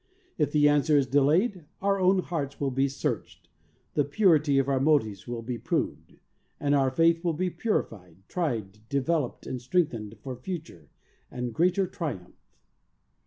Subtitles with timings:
[0.39, 3.47] If the answer is delayed, our own hearts will be searched,
[3.93, 6.15] the purity of our motives will be proved,
[6.59, 10.89] and our faith will be purified, tried, devel oped and strengthened for future
[11.29, 12.49] and greater triumph.